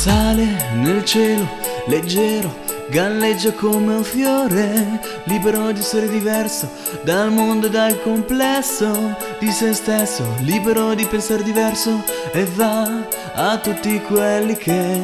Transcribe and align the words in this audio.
Sale 0.00 0.72
nel 0.76 1.04
cielo, 1.04 1.46
leggero, 1.84 2.50
galleggia 2.88 3.52
come 3.52 3.96
un 3.96 4.02
fiore, 4.02 4.98
libero 5.24 5.72
di 5.72 5.80
essere 5.80 6.08
diverso 6.08 6.70
dal 7.04 7.30
mondo 7.30 7.66
e 7.66 7.68
dal 7.68 8.00
complesso 8.00 9.14
di 9.38 9.50
se 9.50 9.74
stesso, 9.74 10.24
libero 10.38 10.94
di 10.94 11.04
pensare 11.04 11.42
diverso 11.42 12.02
e 12.32 12.46
va 12.54 12.88
a 13.34 13.58
tutti 13.58 14.00
quelli 14.00 14.56
che, 14.56 15.02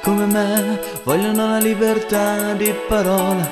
come 0.00 0.24
me, 0.24 0.80
vogliono 1.02 1.50
la 1.50 1.58
libertà 1.58 2.54
di 2.54 2.72
parola 2.88 3.46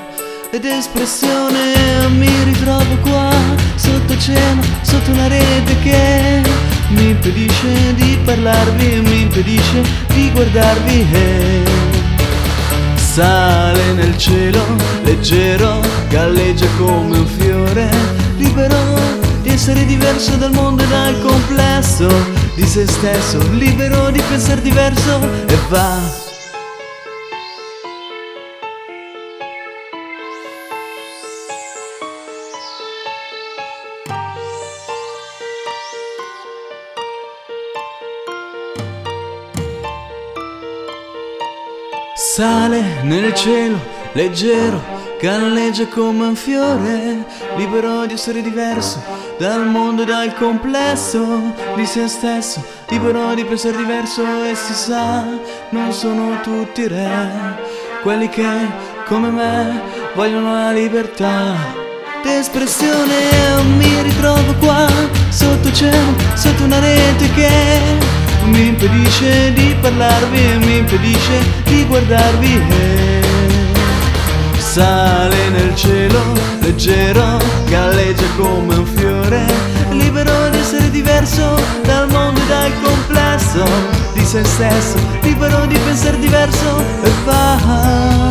ed 0.50 0.64
espressione. 0.64 2.08
Mi 2.08 2.42
ritrovo 2.44 2.96
qua, 3.02 3.30
sotto 3.74 4.16
cielo, 4.16 4.62
sotto 4.80 5.10
una 5.10 5.28
rete 5.28 5.78
che 5.82 6.40
mi 6.88 7.10
impedisce 7.10 7.94
di 7.96 8.09
parlarvi 8.30 8.92
e 8.92 9.00
mi 9.00 9.22
impedisce 9.22 9.82
di 10.14 10.30
guardarvi 10.30 11.06
e 11.12 11.62
sale 12.94 13.92
nel 13.94 14.16
cielo 14.16 14.62
leggero 15.02 15.80
galleggia 16.08 16.68
come 16.78 17.18
un 17.18 17.26
fiore 17.26 17.90
libero 18.36 18.78
di 19.42 19.48
essere 19.48 19.84
diverso 19.84 20.36
dal 20.36 20.52
mondo 20.52 20.80
e 20.84 20.86
dal 20.86 21.20
complesso 21.20 22.08
di 22.54 22.64
se 22.64 22.86
stesso 22.86 23.38
libero 23.54 24.10
di 24.10 24.22
pensare 24.28 24.62
diverso 24.62 25.18
e 25.48 25.58
va 25.68 26.29
Sale 42.32 43.02
nel 43.02 43.34
cielo, 43.34 43.76
leggero, 44.12 44.80
galleggia 45.20 45.88
come 45.88 46.28
un 46.28 46.36
fiore, 46.36 47.26
libero 47.56 48.06
di 48.06 48.12
essere 48.14 48.40
diverso 48.40 49.02
dal 49.36 49.66
mondo 49.66 50.02
e 50.02 50.04
dal 50.04 50.32
complesso 50.36 51.52
di 51.74 51.84
se 51.84 52.06
stesso, 52.06 52.64
libero 52.88 53.34
di 53.34 53.44
pensare 53.44 53.78
diverso 53.78 54.22
e 54.44 54.54
si 54.54 54.74
sa, 54.74 55.24
non 55.70 55.92
sono 55.92 56.40
tutti 56.40 56.86
re, 56.86 57.58
quelli 58.00 58.28
che 58.28 58.46
come 59.08 59.28
me 59.28 59.82
vogliono 60.14 60.52
la 60.52 60.70
libertà 60.70 61.56
d'espressione. 62.22 63.60
Mi 63.76 64.02
ritrovo 64.02 64.54
qua, 64.60 64.86
sotto 65.30 65.72
cielo, 65.72 66.14
sotto 66.36 66.62
una 66.62 66.78
rete 66.78 67.28
che 67.32 68.09
mi 68.50 68.68
impedisce 68.68 69.52
di 69.52 69.74
parlarvi 69.80 70.38
e 70.38 70.56
mi 70.58 70.76
impedisce 70.78 71.42
di 71.64 71.84
guardarvi. 71.86 72.62
E 74.54 74.60
sale 74.60 75.48
nel 75.50 75.74
cielo 75.74 76.20
leggero 76.60 77.38
galleggia 77.68 78.26
come 78.36 78.74
un 78.76 78.86
fiore 78.86 79.44
libero 79.90 80.48
di 80.50 80.58
essere 80.58 80.90
diverso 80.90 81.54
dal 81.84 82.08
mondo 82.10 82.40
e 82.40 82.46
dal 82.46 82.72
complesso. 82.82 83.64
Di 84.12 84.24
se 84.24 84.44
stesso 84.44 84.96
libero 85.22 85.66
di 85.66 85.78
pensare 85.78 86.18
diverso 86.18 86.84
e 87.02 87.10
va 87.24 88.29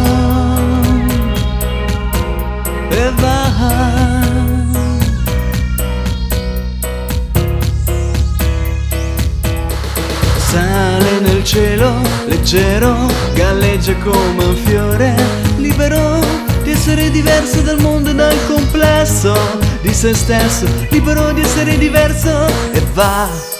Sale 11.00 11.20
nel 11.22 11.44
cielo, 11.46 12.02
leggero, 12.26 13.08
galleggia 13.34 13.96
come 13.96 14.44
un 14.44 14.56
fiore, 14.56 15.16
libero 15.56 16.20
di 16.64 16.72
essere 16.72 17.10
diverso 17.10 17.62
dal 17.62 17.80
mondo 17.80 18.10
e 18.10 18.16
dal 18.16 18.36
complesso 18.48 19.34
di 19.82 19.94
se 19.94 20.14
stesso, 20.14 20.66
libero 20.90 21.32
di 21.32 21.40
essere 21.40 21.78
diverso 21.78 22.48
e 22.74 22.82
va 22.94 23.59